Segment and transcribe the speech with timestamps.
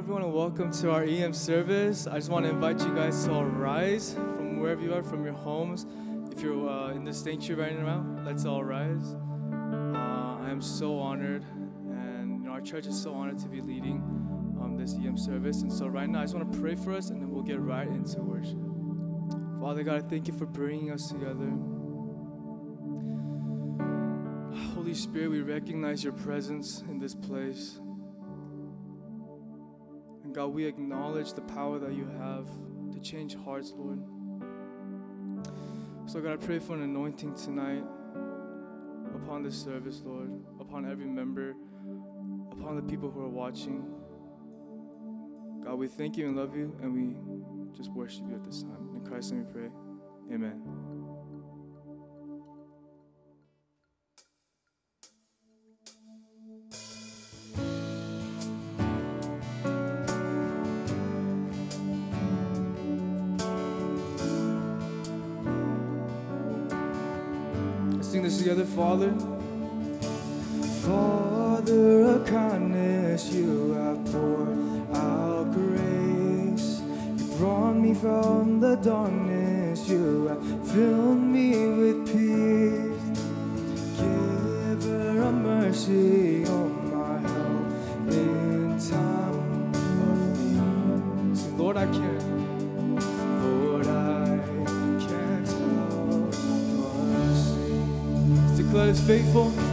[0.00, 2.06] everyone, and welcome to our EM service.
[2.06, 5.24] I just want to invite you guys to all rise from wherever you are, from
[5.24, 5.84] your homes.
[6.32, 9.14] If you're uh, in the sanctuary right now, let's all rise.
[9.92, 13.60] Uh, I am so honored, and you know, our church is so honored to be
[13.60, 13.96] leading
[14.58, 15.60] um, this EM service.
[15.60, 17.60] And so, right now, I just want to pray for us, and then we'll get
[17.60, 18.56] right into worship.
[19.60, 21.52] Father God, I thank you for bringing us together.
[24.74, 27.80] Holy Spirit, we recognize your presence in this place.
[30.30, 32.46] And God, we acknowledge the power that you have
[32.92, 33.98] to change hearts, Lord.
[36.06, 37.82] So, God, I pray for an anointing tonight
[39.12, 40.30] upon this service, Lord,
[40.60, 41.56] upon every member,
[42.52, 43.92] upon the people who are watching.
[45.64, 48.90] God, we thank you and love you, and we just worship you at this time.
[48.94, 49.68] In Christ's name we pray.
[50.32, 50.89] Amen.
[68.40, 69.12] Together, Father.
[70.80, 76.80] Father of kindness, you have poured out grace.
[77.18, 81.29] You brought me from the darkness, you have filled me
[99.10, 99.69] 随风。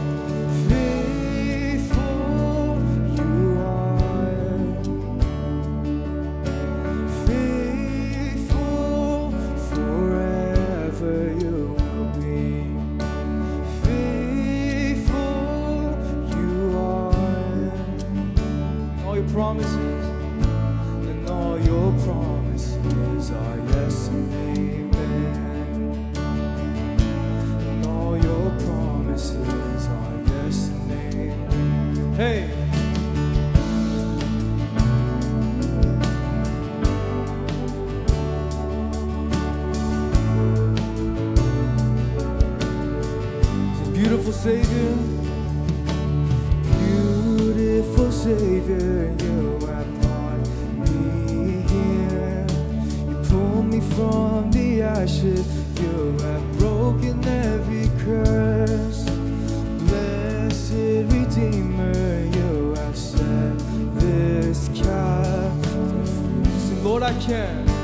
[67.08, 67.77] I can.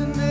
[0.00, 0.29] Yes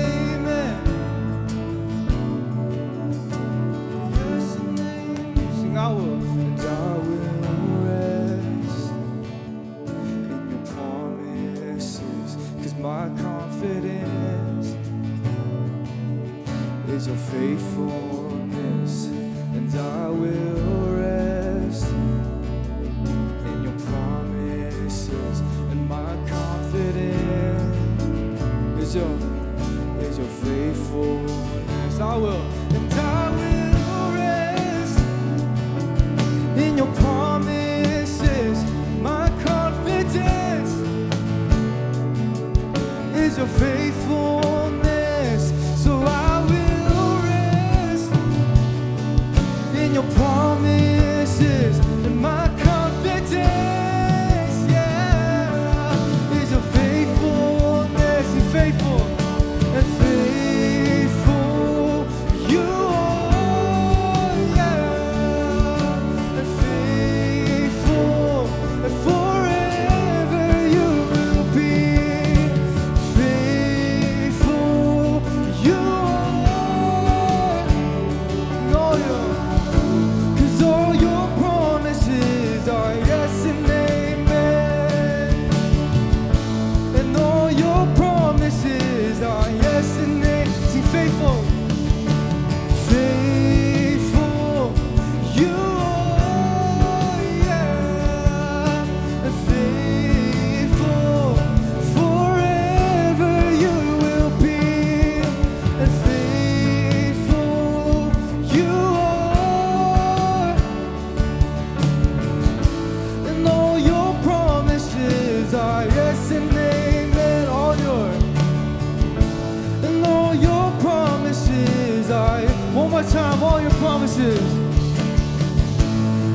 [122.19, 124.42] One more time, all your promises.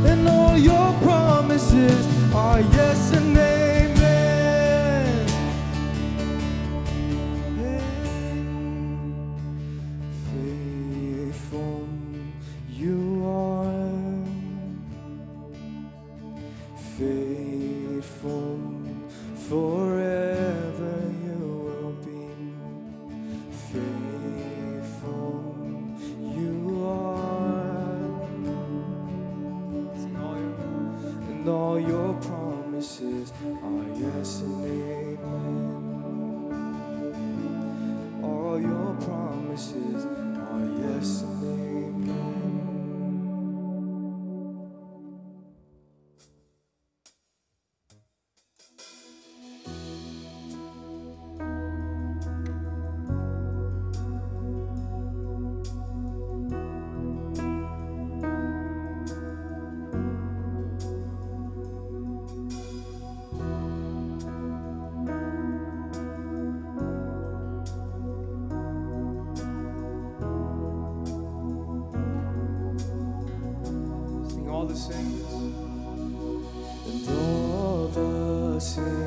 [0.06, 3.63] And all your promises are yes and amen.
[38.22, 41.73] All your promises are yes and amen.
[76.86, 79.03] and all the sins.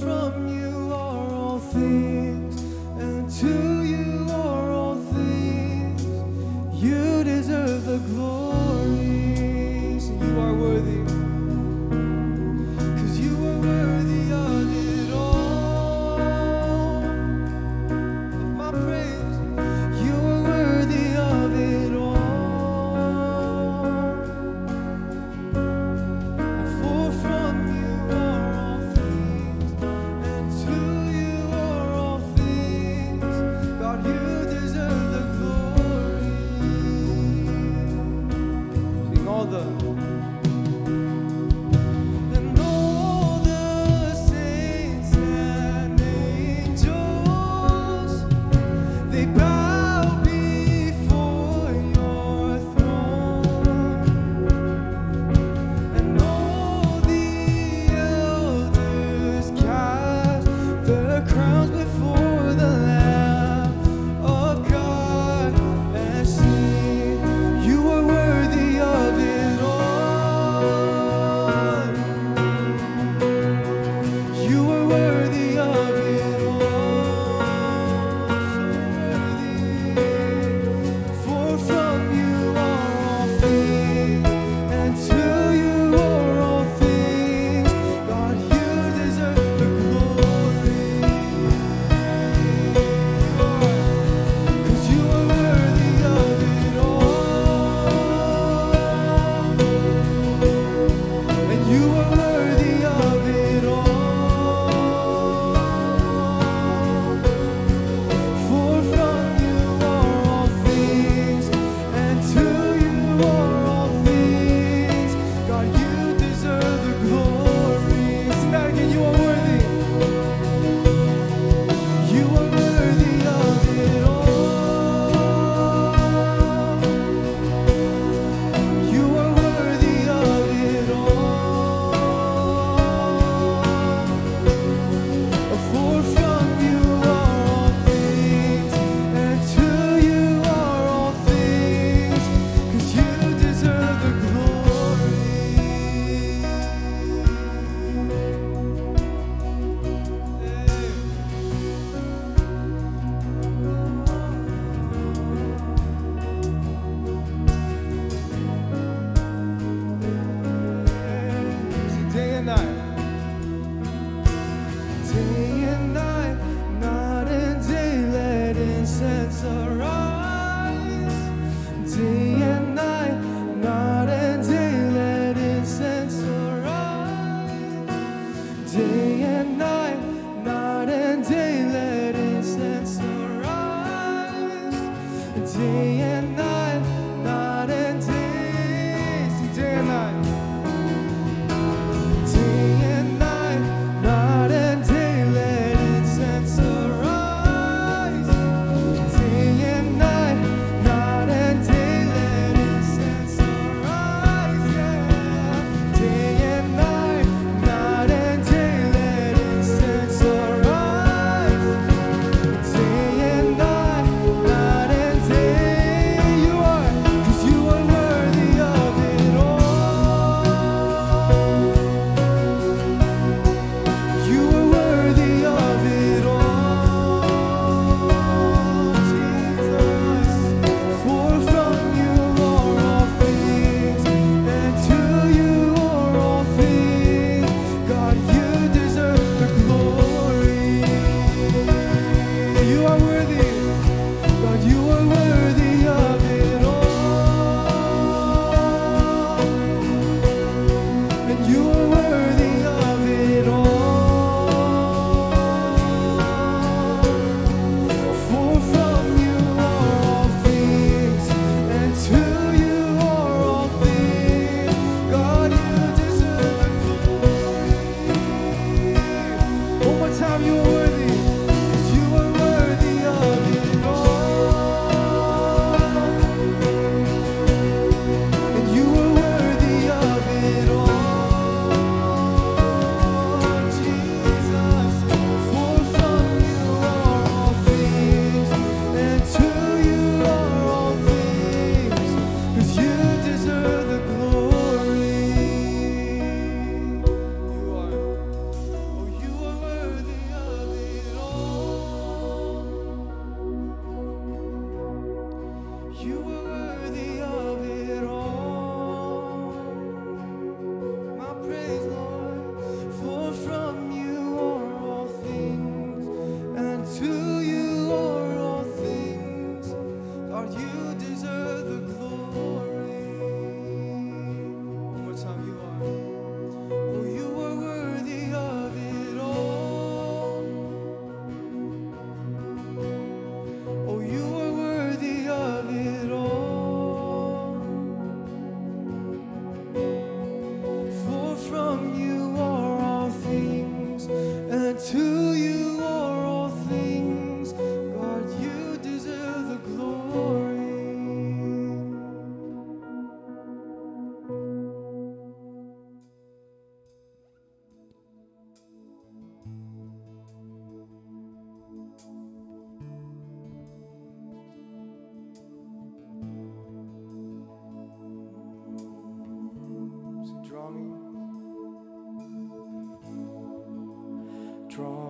[0.00, 2.15] from you are all things.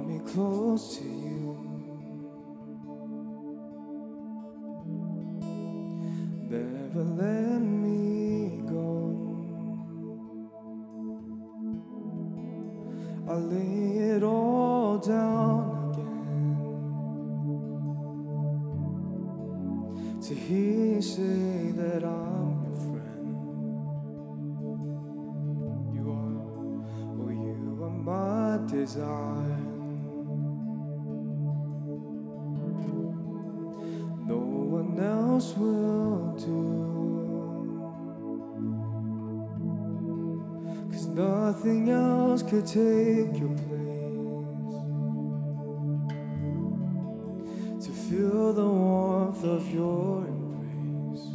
[0.06, 1.25] me close to you.
[35.36, 36.62] else will do.
[40.90, 44.76] Cause nothing else could take your place.
[47.84, 51.28] To feel the warmth of your embrace.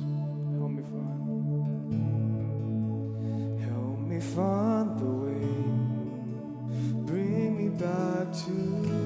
[0.58, 1.20] Help me find.
[3.70, 5.48] Help me find the way.
[7.06, 9.01] Bring me back to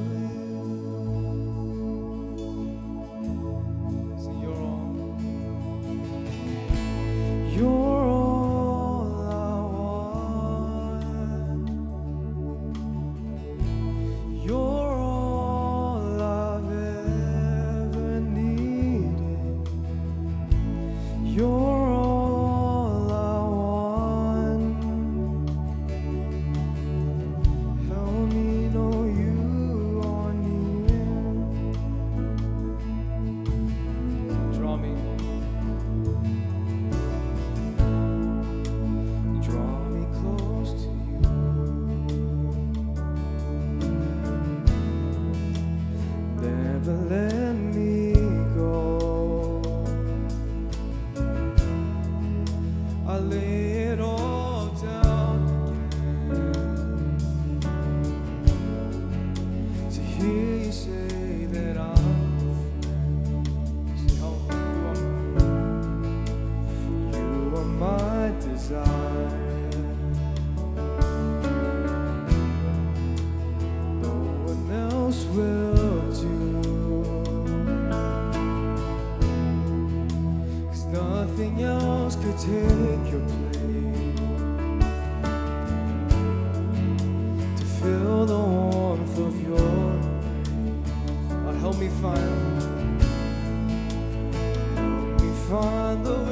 [95.56, 96.25] find the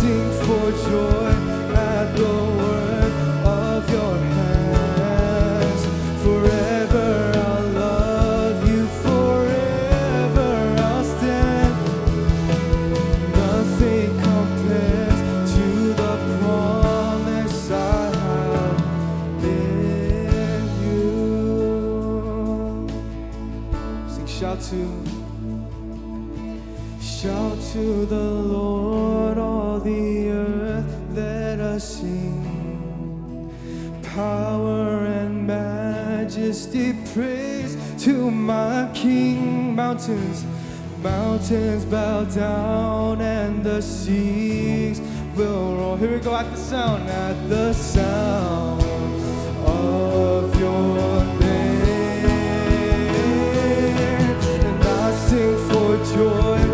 [0.00, 1.27] sing for joy.
[40.08, 40.44] mountains,
[41.02, 45.00] mountains bow down and the seas
[45.36, 45.98] will roar.
[45.98, 48.82] Here we go at the sound, at the sound
[49.66, 52.24] of your name.
[54.64, 56.67] And I sing for joy.